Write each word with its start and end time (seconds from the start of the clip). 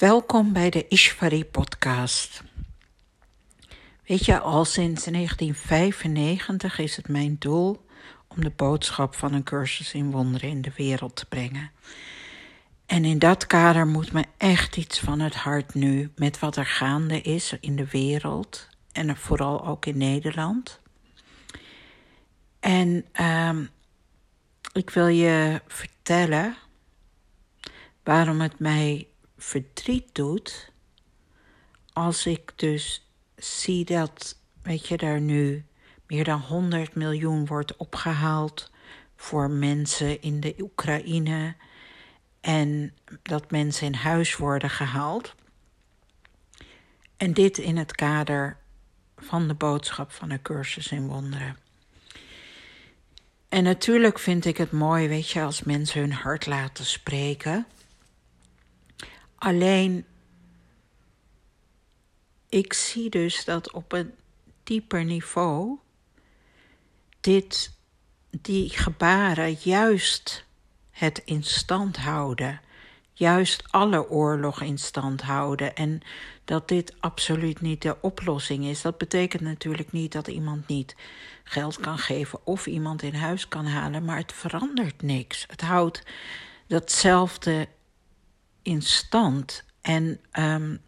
Welkom 0.00 0.52
bij 0.52 0.70
de 0.70 0.88
Ishvari 0.88 1.44
podcast. 1.44 2.42
Weet 4.06 4.24
je, 4.24 4.38
al 4.38 4.64
sinds 4.64 5.04
1995 5.04 6.78
is 6.78 6.96
het 6.96 7.08
mijn 7.08 7.36
doel 7.38 7.86
om 8.28 8.42
de 8.42 8.50
boodschap 8.50 9.14
van 9.14 9.32
een 9.32 9.42
cursus 9.42 9.94
in 9.94 10.10
wonderen 10.10 10.48
in 10.48 10.62
de 10.62 10.72
wereld 10.76 11.16
te 11.16 11.26
brengen. 11.26 11.70
En 12.86 13.04
in 13.04 13.18
dat 13.18 13.46
kader 13.46 13.86
moet 13.86 14.12
me 14.12 14.24
echt 14.36 14.76
iets 14.76 14.98
van 14.98 15.20
het 15.20 15.34
hart 15.34 15.74
nu 15.74 16.12
met 16.16 16.38
wat 16.38 16.56
er 16.56 16.66
gaande 16.66 17.20
is 17.20 17.56
in 17.60 17.76
de 17.76 17.86
wereld 17.86 18.68
en 18.92 19.16
vooral 19.16 19.66
ook 19.66 19.86
in 19.86 19.98
Nederland. 19.98 20.80
En 22.60 23.04
um, 23.24 23.70
ik 24.72 24.90
wil 24.90 25.06
je 25.06 25.62
vertellen 25.66 26.56
waarom 28.02 28.40
het 28.40 28.58
mij 28.58 29.04
verdriet 29.42 30.14
doet 30.14 30.72
als 31.92 32.26
ik 32.26 32.52
dus 32.56 33.10
zie 33.36 33.84
dat, 33.84 34.38
weet 34.62 34.88
je, 34.88 34.96
daar 34.96 35.20
nu 35.20 35.64
meer 36.06 36.24
dan 36.24 36.40
100 36.40 36.94
miljoen 36.94 37.46
wordt 37.46 37.76
opgehaald 37.76 38.70
voor 39.16 39.50
mensen 39.50 40.22
in 40.22 40.40
de 40.40 40.54
Oekraïne 40.60 41.54
en 42.40 42.94
dat 43.22 43.50
mensen 43.50 43.86
in 43.86 43.94
huis 43.94 44.36
worden 44.36 44.70
gehaald. 44.70 45.34
En 47.16 47.32
dit 47.32 47.58
in 47.58 47.76
het 47.76 47.92
kader 47.92 48.56
van 49.16 49.48
de 49.48 49.54
boodschap 49.54 50.12
van 50.12 50.30
een 50.30 50.42
cursus 50.42 50.92
in 50.92 51.06
wonderen. 51.06 51.56
En 53.48 53.64
natuurlijk 53.64 54.18
vind 54.18 54.44
ik 54.44 54.56
het 54.56 54.72
mooi, 54.72 55.08
weet 55.08 55.30
je, 55.30 55.42
als 55.42 55.62
mensen 55.62 56.00
hun 56.00 56.12
hart 56.12 56.46
laten 56.46 56.84
spreken. 56.84 57.66
Alleen, 59.40 60.04
ik 62.48 62.72
zie 62.72 63.10
dus 63.10 63.44
dat 63.44 63.72
op 63.72 63.92
een 63.92 64.14
dieper 64.62 65.04
niveau 65.04 65.78
dit, 67.20 67.72
die 68.30 68.70
gebaren 68.70 69.56
juist 69.62 70.44
het 70.90 71.22
in 71.24 71.42
stand 71.42 71.96
houden, 71.96 72.60
juist 73.12 73.62
alle 73.70 74.08
oorlog 74.08 74.60
in 74.60 74.78
stand 74.78 75.22
houden 75.22 75.74
en 75.74 76.00
dat 76.44 76.68
dit 76.68 76.94
absoluut 76.98 77.60
niet 77.60 77.82
de 77.82 77.96
oplossing 78.00 78.64
is. 78.64 78.82
Dat 78.82 78.98
betekent 78.98 79.42
natuurlijk 79.42 79.92
niet 79.92 80.12
dat 80.12 80.28
iemand 80.28 80.68
niet 80.68 80.96
geld 81.44 81.80
kan 81.80 81.98
geven 81.98 82.46
of 82.46 82.66
iemand 82.66 83.02
in 83.02 83.14
huis 83.14 83.48
kan 83.48 83.66
halen, 83.66 84.04
maar 84.04 84.16
het 84.16 84.32
verandert 84.32 85.02
niks. 85.02 85.44
Het 85.48 85.60
houdt 85.60 86.02
datzelfde 86.66 87.68
in 88.62 88.82
stand. 88.82 89.64
En, 89.80 90.20
um, 90.32 90.80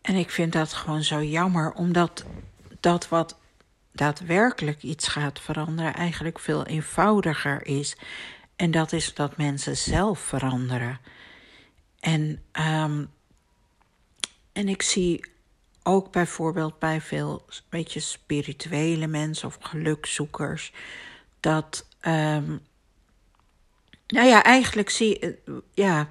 en 0.00 0.14
ik 0.14 0.30
vind 0.30 0.52
dat 0.52 0.72
gewoon 0.72 1.02
zo 1.02 1.22
jammer, 1.22 1.72
omdat 1.72 2.24
dat 2.80 3.08
wat 3.08 3.38
daadwerkelijk 3.92 4.82
iets 4.82 5.08
gaat 5.08 5.40
veranderen 5.40 5.94
eigenlijk 5.94 6.38
veel 6.38 6.66
eenvoudiger 6.66 7.66
is. 7.66 7.96
En 8.56 8.70
dat 8.70 8.92
is 8.92 9.14
dat 9.14 9.36
mensen 9.36 9.76
zelf 9.76 10.18
veranderen. 10.20 11.00
En, 12.00 12.42
um, 12.52 13.10
en 14.52 14.68
ik 14.68 14.82
zie 14.82 15.24
ook 15.82 16.12
bijvoorbeeld 16.12 16.78
bij 16.78 17.00
veel 17.00 17.44
beetje 17.68 18.00
spirituele 18.00 19.06
mensen 19.06 19.48
of 19.48 19.58
gelukzoekers 19.60 20.72
dat 21.40 21.86
um, 22.06 22.60
nou 24.10 24.28
ja, 24.28 24.42
eigenlijk 24.42 24.90
zie, 24.90 25.18
eh, 25.18 25.30
ja, 25.74 26.08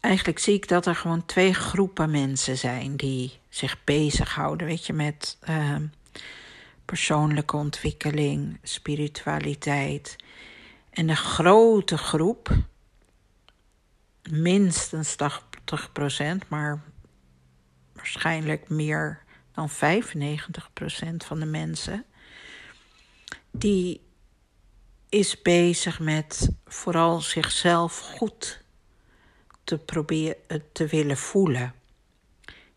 eigenlijk 0.00 0.38
zie 0.38 0.54
ik 0.54 0.68
dat 0.68 0.86
er 0.86 0.94
gewoon 0.94 1.26
twee 1.26 1.54
groepen 1.54 2.10
mensen 2.10 2.58
zijn 2.58 2.96
die 2.96 3.38
zich 3.48 3.84
bezighouden, 3.84 4.66
weet 4.66 4.86
je, 4.86 4.92
met 4.92 5.38
uh, 5.48 5.76
persoonlijke 6.84 7.56
ontwikkeling, 7.56 8.58
spiritualiteit. 8.62 10.16
En 10.90 11.06
de 11.06 11.16
grote 11.16 11.98
groep, 11.98 12.56
minstens 14.30 15.16
80%, 15.16 16.48
maar 16.48 16.82
waarschijnlijk 17.92 18.68
meer 18.68 19.22
dan 19.52 19.70
95% 19.70 19.74
van 21.16 21.40
de 21.40 21.46
mensen, 21.46 22.04
die 23.50 24.00
is 25.08 25.42
bezig 25.42 26.00
met 26.00 26.50
vooral 26.66 27.20
zichzelf 27.20 27.98
goed 27.98 28.62
te 29.64 29.78
proberen 29.78 30.36
eh, 30.46 30.58
te 30.72 30.86
willen 30.86 31.16
voelen. 31.16 31.74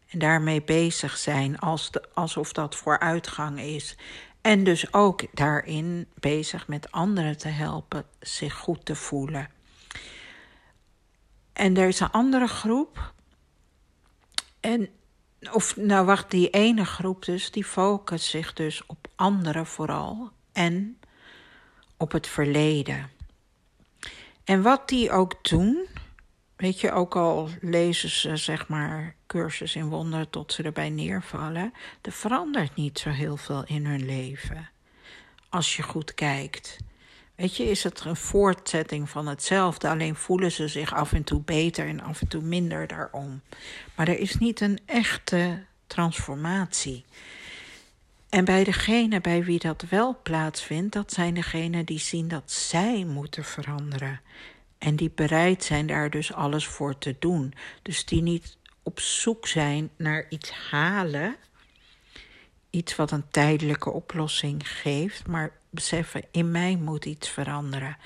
En 0.08 0.20
daarmee 0.20 0.62
bezig 0.62 1.18
zijn 1.18 1.60
als 1.60 1.92
de, 1.92 2.04
alsof 2.14 2.54
dat 2.54 2.76
vooruitgang 2.76 3.60
is. 3.60 3.96
En 4.42 4.64
dus 4.64 4.94
ook 4.94 5.36
daarin 5.36 6.08
bezig 6.20 6.68
met 6.68 6.92
anderen 6.92 7.38
te 7.38 7.48
helpen 7.48 8.06
zich 8.20 8.54
goed 8.54 8.86
te 8.86 8.96
voelen. 8.96 9.50
En 11.54 11.78
er 11.78 11.88
is 11.88 12.00
een 12.00 12.12
andere 12.12 12.48
groep. 12.48 13.14
En, 14.60 14.90
of 15.52 15.76
nou 15.76 16.06
wacht, 16.06 16.32
die 16.32 16.50
ene 16.50 16.86
groep 16.86 17.26
dus, 17.26 17.52
die 17.52 17.66
focust 17.66 18.30
zich 18.30 18.54
dus 18.54 18.86
op 18.86 19.08
anderen 19.16 19.66
vooral. 19.66 20.32
En 20.52 21.00
op 22.02 22.12
het 22.12 22.28
verleden. 22.28 23.10
En 24.44 24.62
wat 24.62 24.90
die 24.90 25.12
ook 25.12 25.44
doen, 25.50 25.88
weet 26.56 26.80
je, 26.80 26.92
ook 26.92 27.16
al 27.16 27.50
lezen 27.62 28.10
ze 28.10 28.36
zeg 28.36 28.68
maar 28.68 29.16
cursus 29.28 29.76
in 29.76 29.90
wonder 29.90 30.30
tot 30.30 30.54
ze 30.54 30.64
erbij 30.64 30.90
neervallen, 30.90 31.74
er 32.02 32.12
verandert 32.12 32.76
niet 32.76 33.00
zo 33.00 33.10
heel 33.10 33.38
veel 33.38 33.64
in 33.66 33.86
hun 33.86 34.06
leven. 34.06 34.70
Als 35.50 35.76
je 35.76 35.84
goed 35.84 36.14
kijkt. 36.14 36.78
Weet 37.36 37.58
je, 37.58 37.64
is 37.70 37.84
het 37.84 38.06
een 38.06 38.16
voortzetting 38.16 39.10
van 39.10 39.28
hetzelfde, 39.28 39.90
alleen 39.90 40.16
voelen 40.16 40.52
ze 40.52 40.68
zich 40.68 40.94
af 40.94 41.14
en 41.14 41.24
toe 41.24 41.42
beter 41.42 41.88
en 41.88 42.02
af 42.02 42.22
en 42.22 42.28
toe 42.28 42.42
minder 42.42 42.88
daarom. 42.88 43.42
Maar 43.96 44.08
er 44.08 44.20
is 44.20 44.36
niet 44.36 44.62
een 44.62 44.80
echte 44.86 45.64
transformatie. 45.88 47.06
En 48.32 48.46
bij 48.46 48.64
degene 48.64 49.22
bij 49.22 49.44
wie 49.44 49.60
dat 49.60 49.86
wel 49.90 50.20
plaatsvindt, 50.24 50.94
dat 50.94 51.14
zijn 51.14 51.34
degenen 51.34 51.86
die 51.86 52.00
zien 52.00 52.28
dat 52.28 52.52
zij 52.52 53.06
moeten 53.06 53.44
veranderen. 53.44 54.22
En 54.78 54.96
die 54.96 55.12
bereid 55.16 55.64
zijn 55.64 55.88
daar 55.88 56.10
dus 56.10 56.34
alles 56.34 56.66
voor 56.66 56.98
te 56.98 57.16
doen. 57.20 57.54
Dus 57.82 58.06
die 58.06 58.22
niet 58.22 58.58
op 58.84 59.00
zoek 59.00 59.48
zijn 59.48 59.90
naar 59.96 60.26
iets 60.30 60.52
halen, 60.52 61.36
iets 62.70 62.96
wat 62.96 63.12
een 63.12 63.30
tijdelijke 63.30 63.90
oplossing 63.90 64.70
geeft, 64.70 65.28
maar 65.28 65.52
beseffen, 65.70 66.24
in 66.32 66.52
mij 66.52 66.76
moet 66.76 67.06
iets 67.06 67.30
veranderen. 67.30 67.98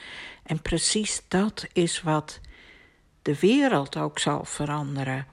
En 0.44 0.62
precies 0.62 1.22
dat 1.28 1.68
is 1.74 2.02
wat 2.02 2.40
de 3.22 3.40
wereld 3.40 3.97
ook 3.97 4.19
zal 4.19 4.46
veranderen. 4.46 5.28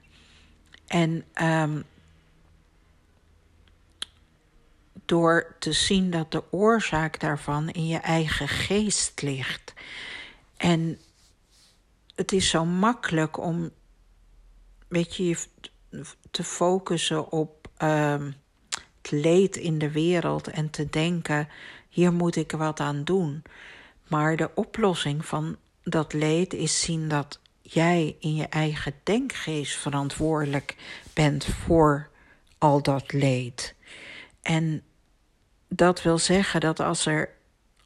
En 0.87 1.25
um, 1.41 1.83
door 5.05 5.55
te 5.59 5.71
zien 5.71 6.09
dat 6.09 6.31
de 6.31 6.43
oorzaak 6.51 7.19
daarvan 7.19 7.69
in 7.69 7.87
je 7.87 7.97
eigen 7.97 8.47
geest 8.47 9.21
ligt. 9.21 9.73
En 10.57 10.99
het 12.15 12.31
is 12.31 12.49
zo 12.49 12.65
makkelijk 12.65 13.37
om, 13.37 13.71
weet 14.87 15.15
je, 15.15 15.37
te 16.31 16.43
focussen 16.43 17.31
op 17.31 17.67
uh, 17.83 18.15
het 19.01 19.11
leed 19.11 19.55
in 19.55 19.77
de 19.77 19.91
wereld 19.91 20.47
en 20.47 20.69
te 20.69 20.89
denken: 20.89 21.47
hier 21.89 22.13
moet 22.13 22.35
ik 22.35 22.51
wat 22.51 22.79
aan 22.79 23.03
doen. 23.03 23.43
Maar 24.07 24.35
de 24.35 24.49
oplossing 24.55 25.25
van 25.25 25.57
dat 25.83 26.13
leed 26.13 26.53
is 26.53 26.81
zien 26.81 27.07
dat 27.07 27.39
jij 27.61 28.15
in 28.19 28.35
je 28.35 28.47
eigen 28.47 28.93
denkgeest 29.03 29.75
verantwoordelijk 29.75 30.75
bent 31.13 31.45
voor 31.45 32.09
al 32.57 32.81
dat 32.81 33.13
leed. 33.13 33.75
En 34.41 34.83
dat 35.75 36.01
wil 36.01 36.17
zeggen 36.17 36.59
dat 36.59 36.79
als 36.79 37.05
er 37.05 37.29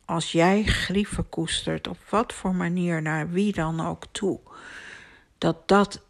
als 0.06 0.32
jij 0.32 0.64
grieven 0.64 1.30
koestert, 1.30 1.88
op 1.88 1.98
wat 2.10 2.34
voor 2.34 2.56
manier 2.56 3.02
naar 3.02 3.30
wie 3.30 3.54
dan 3.54 3.86
ook 3.86 4.04
toe, 4.12 4.40
dat 5.38 5.68
dat 5.68 6.02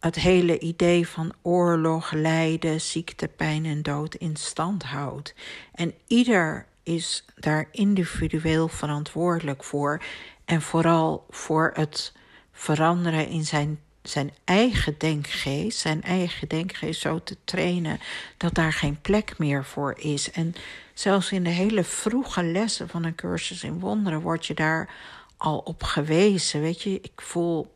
het 0.00 0.14
hele 0.14 0.58
idee 0.58 1.08
van 1.08 1.32
oorlog, 1.42 2.12
lijden, 2.12 2.80
ziekte, 2.80 3.28
pijn 3.28 3.64
en 3.64 3.82
dood 3.82 4.14
in 4.14 4.36
stand 4.36 4.82
houdt. 4.82 5.34
En 5.72 5.94
ieder 6.06 6.66
is 6.82 7.24
daar 7.36 7.68
individueel 7.70 8.68
verantwoordelijk 8.68 9.64
voor 9.64 10.02
en 10.44 10.62
vooral 10.62 11.26
voor 11.30 11.70
het 11.74 12.12
veranderen 12.52 13.28
in 13.28 13.44
zijn 13.44 13.80
zijn 14.08 14.32
eigen 14.44 14.94
denkgeest, 14.98 15.78
zijn 15.78 16.02
eigen 16.02 16.48
denkgeest 16.48 17.00
zo 17.00 17.22
te 17.22 17.36
trainen 17.44 18.00
dat 18.36 18.54
daar 18.54 18.72
geen 18.72 19.00
plek 19.00 19.38
meer 19.38 19.64
voor 19.64 19.98
is. 19.98 20.30
En 20.30 20.54
zelfs 20.94 21.32
in 21.32 21.44
de 21.44 21.50
hele 21.50 21.84
vroege 21.84 22.42
lessen 22.42 22.88
van 22.88 23.04
een 23.04 23.14
cursus 23.14 23.62
in 23.62 23.80
wonderen 23.80 24.20
word 24.20 24.46
je 24.46 24.54
daar 24.54 24.94
al 25.36 25.58
op 25.58 25.82
gewezen. 25.82 26.60
Weet 26.60 26.82
je, 26.82 27.00
ik 27.00 27.20
voel 27.20 27.74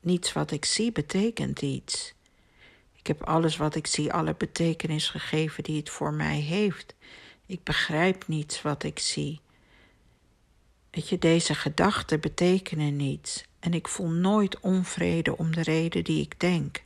niets 0.00 0.32
wat 0.32 0.50
ik 0.50 0.64
zie 0.64 0.92
betekent 0.92 1.62
iets. 1.62 2.14
Ik 2.92 3.06
heb 3.06 3.22
alles 3.22 3.56
wat 3.56 3.74
ik 3.74 3.86
zie, 3.86 4.12
alle 4.12 4.34
betekenis 4.34 5.08
gegeven 5.08 5.62
die 5.62 5.76
het 5.76 5.90
voor 5.90 6.14
mij 6.14 6.40
heeft. 6.40 6.94
Ik 7.46 7.62
begrijp 7.62 8.28
niets 8.28 8.62
wat 8.62 8.82
ik 8.82 8.98
zie. 8.98 9.40
Weet 10.90 11.08
je, 11.08 11.18
deze 11.18 11.54
gedachten 11.54 12.20
betekenen 12.20 12.96
niets. 12.96 13.44
En 13.62 13.74
ik 13.74 13.88
voel 13.88 14.08
nooit 14.08 14.60
onvrede 14.60 15.36
om 15.36 15.54
de 15.54 15.62
reden 15.62 16.04
die 16.04 16.20
ik 16.20 16.40
denk. 16.40 16.82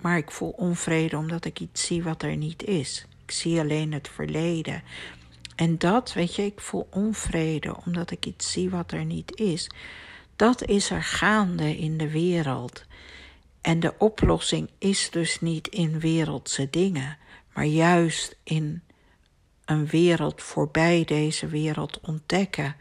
Maar 0.00 0.16
ik 0.16 0.30
voel 0.30 0.50
onvrede 0.50 1.16
omdat 1.16 1.44
ik 1.44 1.60
iets 1.60 1.86
zie 1.86 2.02
wat 2.02 2.22
er 2.22 2.36
niet 2.36 2.62
is. 2.62 3.06
Ik 3.24 3.30
zie 3.30 3.60
alleen 3.60 3.92
het 3.92 4.08
verleden. 4.08 4.82
En 5.56 5.78
dat, 5.78 6.12
weet 6.12 6.34
je, 6.34 6.44
ik 6.44 6.60
voel 6.60 6.86
onvrede 6.90 7.76
omdat 7.84 8.10
ik 8.10 8.26
iets 8.26 8.52
zie 8.52 8.70
wat 8.70 8.92
er 8.92 9.04
niet 9.04 9.36
is. 9.36 9.70
Dat 10.36 10.64
is 10.64 10.90
er 10.90 11.02
gaande 11.02 11.76
in 11.76 11.96
de 11.96 12.10
wereld. 12.10 12.84
En 13.60 13.80
de 13.80 13.94
oplossing 13.98 14.70
is 14.78 15.10
dus 15.10 15.40
niet 15.40 15.68
in 15.68 16.00
wereldse 16.00 16.70
dingen, 16.70 17.18
maar 17.52 17.66
juist 17.66 18.36
in 18.42 18.82
een 19.64 19.86
wereld 19.86 20.42
voorbij 20.42 21.04
deze 21.04 21.46
wereld 21.46 22.00
ontdekken, 22.00 22.76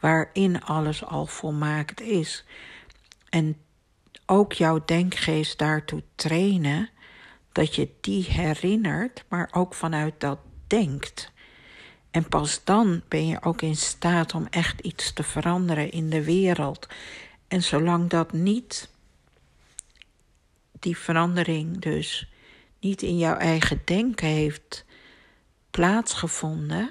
waarin 0.00 0.62
alles 0.62 1.04
al 1.04 1.26
volmaakt 1.26 2.00
is. 2.00 2.44
En 3.28 3.56
ook 4.26 4.52
jouw 4.52 4.82
denkgeest 4.84 5.58
daartoe 5.58 6.02
trainen, 6.14 6.88
dat 7.52 7.74
je 7.74 7.88
die 8.00 8.24
herinnert, 8.24 9.24
maar 9.28 9.48
ook 9.52 9.74
vanuit 9.74 10.14
dat 10.18 10.38
denkt. 10.66 11.32
En 12.10 12.28
pas 12.28 12.64
dan 12.64 13.02
ben 13.08 13.26
je 13.26 13.42
ook 13.42 13.62
in 13.62 13.76
staat 13.76 14.34
om 14.34 14.46
echt 14.50 14.80
iets 14.80 15.12
te 15.12 15.22
veranderen 15.22 15.90
in 15.90 16.10
de 16.10 16.24
wereld. 16.24 16.88
En 17.48 17.62
zolang 17.62 18.10
dat 18.10 18.32
niet, 18.32 18.90
die 20.72 20.96
verandering 20.96 21.80
dus 21.80 22.30
niet 22.80 23.02
in 23.02 23.18
jouw 23.18 23.36
eigen 23.36 23.82
denken 23.84 24.28
heeft 24.28 24.84
plaatsgevonden, 25.70 26.90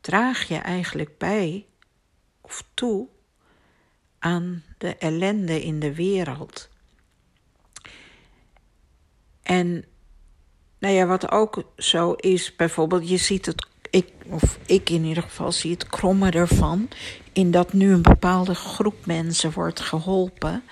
draag 0.00 0.48
je 0.48 0.56
eigenlijk 0.56 1.18
bij 1.18 1.66
toe 2.74 3.08
aan 4.18 4.62
de 4.78 4.96
ellende 4.96 5.62
in 5.62 5.80
de 5.80 5.94
wereld. 5.94 6.68
En 9.42 9.84
nou 10.78 10.94
ja, 10.94 11.06
wat 11.06 11.30
ook 11.30 11.62
zo 11.76 12.12
is, 12.12 12.56
bijvoorbeeld, 12.56 13.08
je 13.08 13.16
ziet 13.16 13.46
het, 13.46 13.66
ik, 13.90 14.12
of 14.26 14.58
ik 14.66 14.90
in 14.90 15.04
ieder 15.04 15.22
geval 15.22 15.52
zie 15.52 15.70
het 15.70 15.86
kromme 15.86 16.30
ervan, 16.30 16.88
in 17.32 17.50
dat 17.50 17.72
nu 17.72 17.92
een 17.92 18.02
bepaalde 18.02 18.54
groep 18.54 19.06
mensen 19.06 19.52
wordt 19.52 19.80
geholpen. 19.80 20.62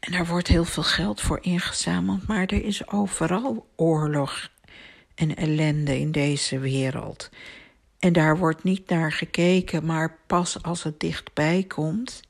En 0.00 0.12
daar 0.12 0.26
wordt 0.26 0.48
heel 0.48 0.64
veel 0.64 0.82
geld 0.82 1.20
voor 1.20 1.38
ingezameld, 1.42 2.26
maar 2.26 2.46
er 2.46 2.64
is 2.64 2.88
overal 2.88 3.66
oorlog 3.76 4.50
en 5.14 5.36
ellende 5.36 5.98
in 5.98 6.12
deze 6.12 6.58
wereld. 6.58 7.30
En 8.00 8.12
daar 8.12 8.38
wordt 8.38 8.62
niet 8.62 8.88
naar 8.88 9.12
gekeken, 9.12 9.84
maar 9.84 10.18
pas 10.26 10.62
als 10.62 10.82
het 10.82 11.00
dichtbij 11.00 11.64
komt 11.68 12.22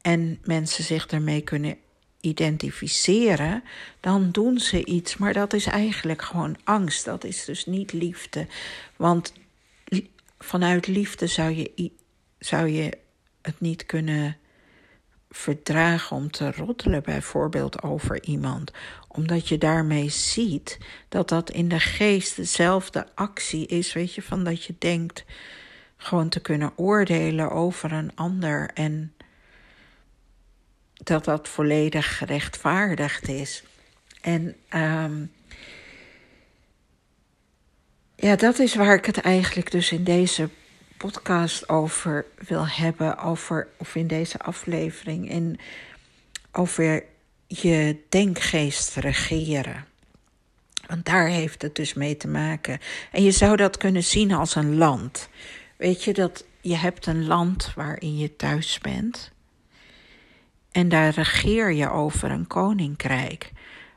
en 0.00 0.38
mensen 0.44 0.84
zich 0.84 1.06
ermee 1.06 1.40
kunnen 1.40 1.76
identificeren, 2.20 3.62
dan 4.00 4.30
doen 4.30 4.58
ze 4.58 4.84
iets. 4.84 5.16
Maar 5.16 5.32
dat 5.32 5.52
is 5.52 5.66
eigenlijk 5.66 6.22
gewoon 6.22 6.56
angst. 6.64 7.04
Dat 7.04 7.24
is 7.24 7.44
dus 7.44 7.66
niet 7.66 7.92
liefde. 7.92 8.46
Want 8.96 9.32
vanuit 10.38 10.86
liefde 10.86 11.26
zou 11.26 11.50
je, 11.54 11.90
zou 12.38 12.68
je 12.68 12.98
het 13.42 13.60
niet 13.60 13.86
kunnen 13.86 14.36
verdragen 15.30 16.16
om 16.16 16.30
te 16.30 16.52
roddelen, 16.52 17.02
bijvoorbeeld 17.02 17.82
over 17.82 18.22
iemand, 18.22 18.72
omdat 19.08 19.48
je 19.48 19.58
daarmee 19.58 20.08
ziet 20.08 20.78
dat 21.08 21.28
dat 21.28 21.50
in 21.50 21.68
de 21.68 21.80
geest 21.80 22.36
dezelfde 22.36 23.06
actie 23.14 23.66
is, 23.66 23.92
weet 23.92 24.14
je, 24.14 24.22
van 24.22 24.44
dat 24.44 24.64
je 24.64 24.74
denkt 24.78 25.24
gewoon 25.96 26.28
te 26.28 26.40
kunnen 26.40 26.72
oordelen 26.76 27.50
over 27.50 27.92
een 27.92 28.12
ander 28.14 28.70
en 28.74 29.14
dat 30.92 31.24
dat 31.24 31.48
volledig 31.48 32.18
gerechtvaardigd 32.18 33.28
is. 33.28 33.62
En 34.20 34.56
um, 34.74 35.32
ja, 38.16 38.36
dat 38.36 38.58
is 38.58 38.74
waar 38.74 38.94
ik 38.94 39.06
het 39.06 39.20
eigenlijk 39.20 39.70
dus 39.70 39.92
in 39.92 40.04
deze 40.04 40.48
podcast 41.00 41.68
over 41.68 42.26
wil 42.48 42.68
hebben, 42.68 43.18
over, 43.18 43.68
of 43.76 43.94
in 43.94 44.06
deze 44.06 44.38
aflevering, 44.38 45.30
en 45.30 45.56
over 46.52 47.04
je 47.46 47.96
denkgeest 48.08 48.94
regeren. 48.94 49.84
Want 50.86 51.04
daar 51.04 51.26
heeft 51.26 51.62
het 51.62 51.74
dus 51.74 51.94
mee 51.94 52.16
te 52.16 52.28
maken. 52.28 52.78
En 53.12 53.22
je 53.22 53.30
zou 53.30 53.56
dat 53.56 53.76
kunnen 53.76 54.04
zien 54.04 54.32
als 54.32 54.54
een 54.54 54.76
land. 54.76 55.28
Weet 55.76 56.04
je 56.04 56.12
dat 56.12 56.44
je 56.60 56.76
hebt 56.76 57.06
een 57.06 57.26
land 57.26 57.72
waarin 57.74 58.18
je 58.18 58.36
thuis 58.36 58.78
bent. 58.78 59.30
En 60.72 60.88
daar 60.88 61.14
regeer 61.14 61.72
je 61.72 61.90
over 61.90 62.30
een 62.30 62.46
koninkrijk. 62.46 63.52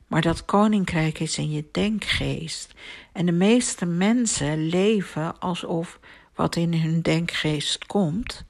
Maar 0.08 0.22
dat 0.22 0.46
koninkrijk 0.46 1.20
is 1.20 1.38
in 1.38 1.52
je 1.52 1.66
denkgeest. 1.72 2.74
En 3.12 3.26
de 3.26 3.32
meeste 3.32 3.86
mensen 3.86 4.68
leven 4.68 5.40
alsof 5.40 6.00
wat 6.36 6.56
in 6.56 6.74
hun 6.74 7.02
denkgeest 7.02 7.86
komt, 7.86 8.44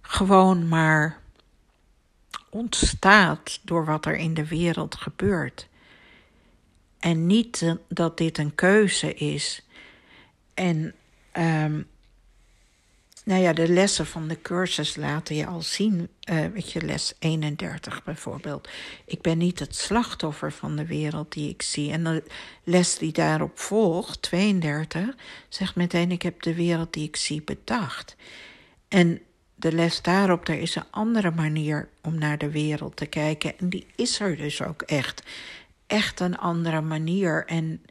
gewoon 0.00 0.68
maar 0.68 1.20
ontstaat 2.48 3.60
door 3.62 3.84
wat 3.84 4.06
er 4.06 4.16
in 4.16 4.34
de 4.34 4.46
wereld 4.46 4.94
gebeurt. 4.94 5.68
En 6.98 7.26
niet 7.26 7.76
dat 7.88 8.18
dit 8.18 8.38
een 8.38 8.54
keuze 8.54 9.14
is. 9.14 9.66
En 10.54 10.94
um, 11.36 11.86
nou 13.30 13.42
ja, 13.42 13.52
de 13.52 13.68
lessen 13.68 14.06
van 14.06 14.28
de 14.28 14.42
cursus 14.42 14.96
laten 14.96 15.34
je 15.34 15.46
al 15.46 15.62
zien. 15.62 16.08
Uh, 16.30 16.46
weet 16.46 16.72
je, 16.72 16.82
les 16.82 17.14
31 17.18 18.04
bijvoorbeeld. 18.04 18.68
Ik 19.04 19.20
ben 19.20 19.38
niet 19.38 19.58
het 19.58 19.76
slachtoffer 19.76 20.52
van 20.52 20.76
de 20.76 20.86
wereld 20.86 21.32
die 21.32 21.48
ik 21.48 21.62
zie. 21.62 21.92
En 21.92 22.04
de 22.04 22.22
les 22.64 22.98
die 22.98 23.12
daarop 23.12 23.58
volgt, 23.58 24.22
32, 24.22 25.16
zegt 25.48 25.74
meteen: 25.74 26.10
Ik 26.10 26.22
heb 26.22 26.42
de 26.42 26.54
wereld 26.54 26.92
die 26.92 27.08
ik 27.08 27.16
zie 27.16 27.42
bedacht. 27.42 28.16
En 28.88 29.20
de 29.54 29.72
les 29.72 30.02
daarop, 30.02 30.48
er 30.48 30.58
is 30.58 30.74
een 30.74 30.90
andere 30.90 31.30
manier 31.30 31.88
om 32.02 32.18
naar 32.18 32.38
de 32.38 32.50
wereld 32.50 32.96
te 32.96 33.06
kijken. 33.06 33.58
En 33.58 33.68
die 33.68 33.86
is 33.96 34.20
er 34.20 34.36
dus 34.36 34.62
ook 34.62 34.82
echt. 34.82 35.22
Echt 35.86 36.20
een 36.20 36.38
andere 36.38 36.80
manier. 36.80 37.46
En 37.46 37.82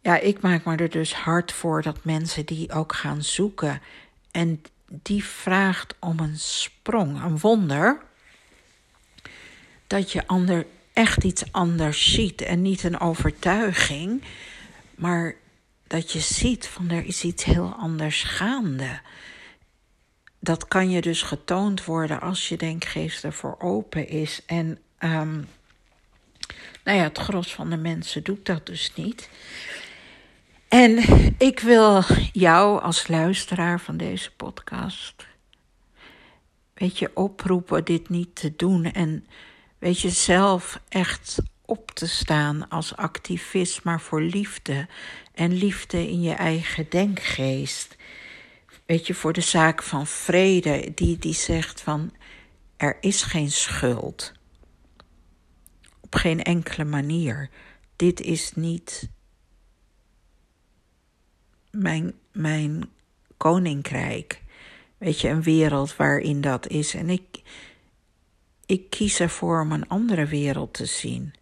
ja, 0.00 0.18
ik 0.18 0.40
maak 0.40 0.64
me 0.64 0.76
er 0.76 0.90
dus 0.90 1.14
hard 1.14 1.52
voor 1.52 1.82
dat 1.82 2.04
mensen 2.04 2.46
die 2.46 2.72
ook 2.72 2.94
gaan 2.94 3.22
zoeken 3.22 3.80
en 4.30 4.62
die 4.86 5.24
vraagt 5.24 5.94
om 6.00 6.18
een 6.18 6.38
sprong, 6.38 7.22
een 7.22 7.38
wonder. 7.38 8.00
Dat 9.86 10.12
je 10.12 10.26
ander, 10.26 10.66
echt 10.92 11.24
iets 11.24 11.52
anders 11.52 12.12
ziet 12.12 12.42
en 12.42 12.62
niet 12.62 12.82
een 12.82 13.00
overtuiging, 13.00 14.22
maar 14.94 15.34
dat 15.86 16.12
je 16.12 16.20
ziet 16.20 16.66
van 16.66 16.90
er 16.90 17.04
is 17.04 17.24
iets 17.24 17.44
heel 17.44 17.74
anders 17.78 18.22
gaande. 18.22 19.00
Dat 20.38 20.68
kan 20.68 20.90
je 20.90 21.00
dus 21.00 21.22
getoond 21.22 21.84
worden 21.84 22.20
als 22.20 22.48
je 22.48 22.56
denkgeest 22.56 23.24
ervoor 23.24 23.56
open 23.58 24.08
is. 24.08 24.42
En 24.46 24.78
um, 24.98 25.48
nou 26.84 26.98
ja, 26.98 27.02
het 27.02 27.18
gros 27.18 27.54
van 27.54 27.70
de 27.70 27.76
mensen 27.76 28.22
doet 28.22 28.46
dat 28.46 28.66
dus 28.66 28.92
niet. 28.94 29.28
En 30.70 30.98
ik 31.38 31.60
wil 31.60 32.02
jou 32.32 32.82
als 32.82 33.08
luisteraar 33.08 33.80
van 33.80 33.96
deze 33.96 34.30
podcast, 34.32 35.26
weet 36.74 36.98
je, 36.98 37.10
oproepen 37.14 37.84
dit 37.84 38.08
niet 38.08 38.34
te 38.34 38.56
doen 38.56 38.84
en 38.84 39.26
weet 39.78 40.00
je 40.00 40.10
zelf 40.10 40.80
echt 40.88 41.38
op 41.64 41.90
te 41.90 42.08
staan 42.08 42.68
als 42.68 42.96
activist, 42.96 43.84
maar 43.84 44.00
voor 44.00 44.22
liefde 44.22 44.88
en 45.34 45.52
liefde 45.52 46.08
in 46.08 46.22
je 46.22 46.32
eigen 46.32 46.86
denkgeest. 46.90 47.96
Weet 48.86 49.06
je, 49.06 49.14
voor 49.14 49.32
de 49.32 49.40
zaak 49.40 49.82
van 49.82 50.06
vrede, 50.06 50.92
die, 50.94 51.18
die 51.18 51.34
zegt 51.34 51.80
van 51.80 52.12
er 52.76 52.96
is 53.00 53.22
geen 53.22 53.50
schuld. 53.50 54.32
Op 56.00 56.14
geen 56.14 56.42
enkele 56.42 56.84
manier. 56.84 57.50
Dit 57.96 58.20
is 58.20 58.52
niet 58.54 59.10
mijn, 61.70 62.12
mijn 62.32 62.88
koninkrijk. 63.36 64.42
Weet 64.98 65.20
je, 65.20 65.28
een 65.28 65.42
wereld 65.42 65.96
waarin 65.96 66.40
dat 66.40 66.68
is. 66.68 66.94
En 66.94 67.10
ik, 67.10 67.22
ik 68.66 68.90
kies 68.90 69.20
ervoor 69.20 69.60
om 69.60 69.72
een 69.72 69.88
andere 69.88 70.26
wereld 70.26 70.74
te 70.74 70.86
zien. 70.86 71.32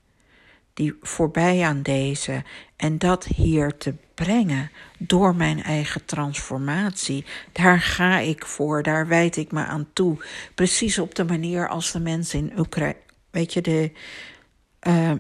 Die 0.75 0.97
voorbij 1.01 1.63
aan 1.63 1.83
deze. 1.83 2.43
En 2.77 2.99
dat 2.99 3.25
hier 3.25 3.77
te 3.77 3.95
brengen 4.15 4.71
door 4.99 5.37
mijn 5.37 5.63
eigen 5.63 6.05
transformatie. 6.05 7.25
Daar 7.53 7.81
ga 7.81 8.19
ik 8.19 8.47
voor, 8.47 8.83
daar 8.83 9.07
wijd 9.07 9.37
ik 9.37 9.53
me 9.53 9.65
aan 9.65 9.89
toe. 9.93 10.25
Precies 10.55 10.99
op 10.99 11.15
de 11.15 11.25
manier 11.25 11.69
als 11.69 11.93
de 11.93 12.01
mensen 12.01 12.39
in 12.39 12.59
Oekraïne, 12.59 12.97
weet 13.31 13.53
je, 13.53 13.61
de 13.61 13.93
uh, 14.89 15.13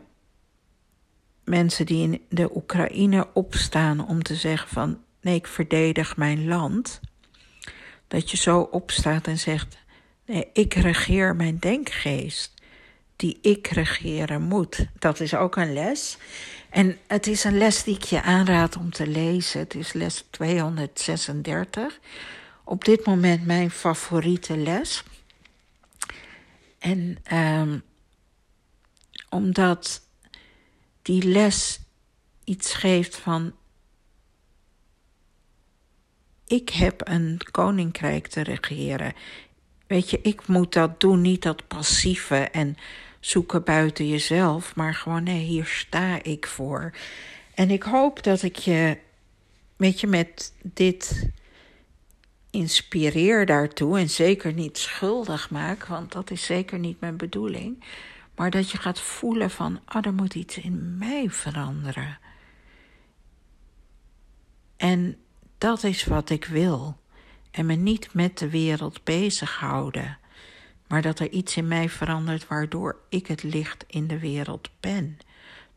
mensen 1.49 1.87
die 1.87 2.02
in 2.02 2.23
de 2.28 2.57
Oekraïne 2.57 3.28
opstaan 3.33 4.09
om 4.09 4.23
te 4.23 4.35
zeggen 4.35 4.69
van 4.69 4.99
nee, 5.21 5.35
ik 5.35 5.47
verdedig 5.47 6.17
mijn 6.17 6.47
land. 6.47 7.00
Dat 8.09 8.31
je 8.31 8.37
zo 8.37 8.61
opstaat 8.61 9.26
en 9.26 9.38
zegt: 9.38 9.78
nee, 10.26 10.49
ik 10.52 10.75
regeer 10.75 11.37
mijn 11.37 11.59
denkgeest, 11.59 12.55
die 13.17 13.38
ik 13.43 13.67
regeren 13.67 14.43
moet. 14.43 14.87
Dat 14.99 15.21
is 15.21 15.35
ook 15.35 15.57
een 15.57 15.73
les. 15.73 16.19
En 16.71 16.99
het 17.07 17.26
is 17.26 17.45
een 17.45 17.59
les 17.59 17.83
die 17.85 17.95
ik 17.95 18.05
je 18.05 18.23
aanraad 18.23 18.76
om 18.76 18.90
te 18.90 19.07
lezen. 19.07 19.61
Het 19.61 19.75
is 19.75 19.93
les 19.93 20.25
236. 20.31 21.99
Op 22.64 22.85
dit 22.85 23.07
moment 23.07 23.47
mijn 23.47 23.71
favoriete 23.71 24.57
les. 24.57 25.02
En 26.78 27.19
um, 27.33 27.83
omdat 29.28 30.02
die 31.09 31.23
les 31.23 31.81
iets 32.45 32.75
geeft 32.75 33.17
van 33.17 33.53
ik 36.47 36.69
heb 36.69 37.09
een 37.09 37.41
koninkrijk 37.50 38.27
te 38.27 38.41
regeren. 38.43 39.12
Weet 39.87 40.11
je, 40.11 40.21
ik 40.23 40.47
moet 40.47 40.73
dat 40.73 41.00
doen, 41.00 41.21
niet 41.21 41.43
dat 41.43 41.69
passieve 41.69 42.37
en 42.37 42.77
zoeken 43.21 43.65
buiten 43.65 44.09
jezelf, 44.09 44.75
maar 44.77 44.95
gewoon 44.95 45.23
nee, 45.23 45.45
hier 45.45 45.67
sta 45.67 46.23
ik 46.23 46.47
voor. 46.47 46.93
En 47.55 47.71
ik 47.71 47.83
hoop 47.83 48.23
dat 48.23 48.43
ik 48.43 48.57
je, 48.57 48.99
weet 49.77 50.00
je, 50.00 50.07
met 50.07 50.53
dit 50.62 51.31
inspireer 52.50 53.47
daartoe 53.47 53.99
en 53.99 54.11
zeker 54.11 54.53
niet 54.53 54.79
schuldig 54.79 55.50
maak, 55.50 55.87
want 55.87 56.12
dat 56.12 56.31
is 56.31 56.45
zeker 56.45 56.79
niet 56.79 57.00
mijn 57.00 57.17
bedoeling. 57.17 57.85
Maar 58.38 58.50
dat 58.50 58.71
je 58.71 58.78
gaat 58.78 59.00
voelen 59.00 59.50
van, 59.50 59.80
ah, 59.85 60.07
er 60.07 60.14
moet 60.14 60.35
iets 60.35 60.59
in 60.59 60.99
mij 60.99 61.30
veranderen. 61.30 62.18
En 64.76 65.16
dat 65.59 65.83
is 65.83 66.04
wat 66.04 66.30
ik 66.30 66.45
wil. 66.45 66.97
En 67.50 67.66
me 67.66 67.75
niet 67.75 68.14
met 68.14 68.38
de 68.38 68.50
wereld 68.50 69.04
bezighouden. 69.04 70.18
Maar 70.87 71.02
dat 71.02 71.18
er 71.18 71.30
iets 71.30 71.57
in 71.57 71.68
mij 71.68 71.88
verandert 71.88 72.47
waardoor 72.47 72.97
ik 73.09 73.26
het 73.26 73.42
licht 73.42 73.85
in 73.87 74.07
de 74.07 74.18
wereld 74.18 74.71
ben. 74.80 75.18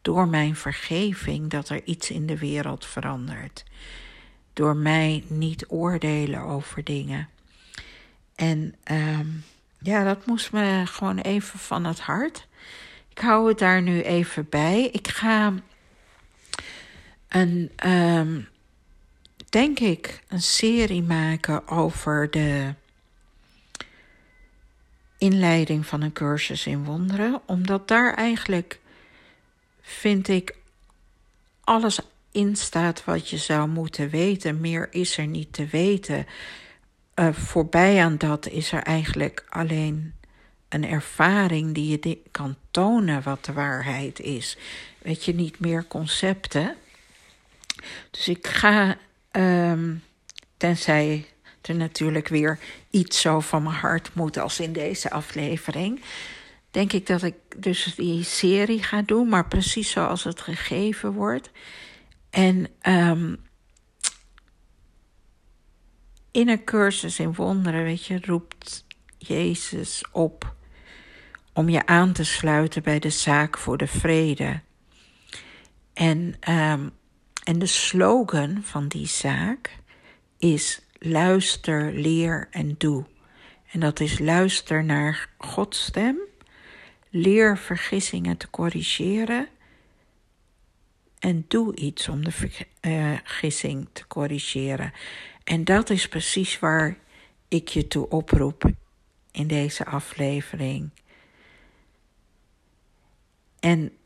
Door 0.01 0.27
mijn 0.27 0.55
vergeving 0.55 1.49
dat 1.49 1.69
er 1.69 1.83
iets 1.83 2.11
in 2.11 2.25
de 2.25 2.37
wereld 2.37 2.85
verandert. 2.85 3.63
Door 4.53 4.75
mij 4.75 5.23
niet 5.27 5.65
oordelen 5.67 6.41
over 6.41 6.83
dingen. 6.83 7.29
En 8.35 8.75
um, 8.91 9.43
ja, 9.79 10.03
dat 10.03 10.25
moest 10.25 10.51
me 10.51 10.83
gewoon 10.85 11.17
even 11.17 11.59
van 11.59 11.83
het 11.83 11.99
hart. 11.99 12.49
Ik 13.11 13.19
hou 13.19 13.47
het 13.47 13.59
daar 13.59 13.81
nu 13.81 14.01
even 14.01 14.49
bij. 14.49 14.89
Ik 14.91 15.07
ga 15.07 15.53
een, 17.27 17.71
um, 17.85 18.47
denk 19.49 19.79
ik, 19.79 20.23
een 20.27 20.41
serie 20.41 21.03
maken 21.03 21.67
over 21.67 22.31
de 22.31 22.73
inleiding 25.17 25.85
van 25.85 26.01
een 26.01 26.13
cursus 26.13 26.65
in 26.65 26.83
wonderen, 26.83 27.41
omdat 27.45 27.87
daar 27.87 28.13
eigenlijk 28.13 28.79
vind 29.81 30.27
ik 30.27 30.55
alles 31.63 31.99
in 32.31 32.55
staat 32.55 33.03
wat 33.03 33.29
je 33.29 33.37
zou 33.37 33.67
moeten 33.67 34.09
weten. 34.09 34.61
Meer 34.61 34.87
is 34.91 35.17
er 35.17 35.27
niet 35.27 35.53
te 35.53 35.65
weten. 35.65 36.25
Uh, 37.15 37.33
voorbij 37.33 38.03
aan 38.03 38.17
dat 38.17 38.47
is 38.47 38.71
er 38.71 38.83
eigenlijk 38.83 39.45
alleen 39.49 40.13
een 40.73 40.85
ervaring 40.85 41.73
die 41.73 41.99
je 41.99 42.17
kan 42.31 42.55
tonen 42.71 43.23
wat 43.23 43.45
de 43.45 43.53
waarheid 43.53 44.19
is. 44.19 44.57
Weet 44.97 45.25
je, 45.25 45.33
niet 45.33 45.59
meer 45.59 45.87
concepten. 45.87 46.75
Dus 48.11 48.27
ik 48.27 48.47
ga, 48.47 48.97
um, 49.31 50.03
tenzij 50.57 51.25
er 51.61 51.75
natuurlijk 51.75 52.27
weer 52.27 52.59
iets 52.89 53.21
zo 53.21 53.39
van 53.39 53.63
mijn 53.63 53.75
hart 53.75 54.13
moet 54.13 54.37
als 54.37 54.59
in 54.59 54.73
deze 54.73 55.11
aflevering, 55.11 56.01
denk 56.71 56.93
ik 56.93 57.07
dat 57.07 57.23
ik 57.23 57.35
dus 57.57 57.93
die 57.95 58.23
serie 58.23 58.83
ga 58.83 59.01
doen, 59.01 59.29
maar 59.29 59.47
precies 59.47 59.89
zoals 59.89 60.23
het 60.23 60.41
gegeven 60.41 61.11
wordt. 61.11 61.49
En 62.29 62.67
um, 62.87 63.37
in 66.31 66.49
een 66.49 66.63
cursus 66.63 67.19
in 67.19 67.33
wonderen, 67.33 67.83
weet 67.83 68.05
je, 68.05 68.19
roept 68.25 68.85
Jezus 69.17 70.05
op 70.11 70.55
om 71.53 71.69
je 71.69 71.85
aan 71.85 72.13
te 72.13 72.23
sluiten 72.23 72.83
bij 72.83 72.99
de 72.99 73.09
zaak 73.09 73.57
voor 73.57 73.77
de 73.77 73.87
vrede. 73.87 74.59
En, 75.93 76.35
um, 76.49 76.91
en 77.43 77.59
de 77.59 77.65
slogan 77.65 78.59
van 78.63 78.87
die 78.87 79.07
zaak 79.07 79.77
is 80.37 80.81
luister, 80.99 81.93
leer 81.93 82.47
en 82.51 82.75
doe. 82.77 83.05
En 83.71 83.79
dat 83.79 83.99
is 83.99 84.19
luister 84.19 84.83
naar 84.83 85.29
Gods 85.37 85.83
stem, 85.83 86.17
leer 87.09 87.57
vergissingen 87.57 88.37
te 88.37 88.49
corrigeren 88.49 89.47
en 91.19 91.45
doe 91.47 91.75
iets 91.75 92.09
om 92.09 92.23
de 92.23 92.31
vergissing 92.31 93.87
te 93.93 94.07
corrigeren. 94.07 94.93
En 95.43 95.63
dat 95.63 95.89
is 95.89 96.07
precies 96.07 96.59
waar 96.59 96.97
ik 97.47 97.67
je 97.67 97.87
toe 97.87 98.09
oproep 98.09 98.71
in 99.31 99.47
deze 99.47 99.85
aflevering. 99.85 100.89
En 103.61 103.97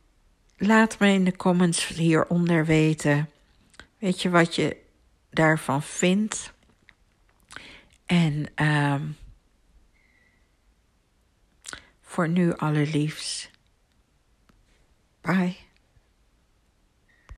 laat 0.57 0.99
me 0.99 1.07
in 1.07 1.23
de 1.23 1.35
comments 1.35 1.87
hieronder 1.87 2.65
weten. 2.65 3.29
Weet 3.97 4.21
je 4.21 4.29
wat 4.29 4.55
je 4.55 4.77
daarvan 5.29 5.83
vindt? 5.83 6.53
En 8.05 8.65
um, 8.65 9.17
voor 12.01 12.29
nu 12.29 12.53
allerliefst. 12.53 13.49
Bye. 15.21 15.64